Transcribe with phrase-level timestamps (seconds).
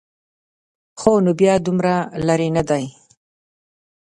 [0.99, 1.93] ښه نو بیا دومره
[2.27, 2.85] لرې نه دی.